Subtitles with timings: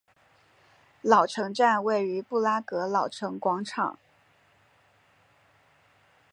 [1.03, 3.99] 老城站位于布拉格老城广场。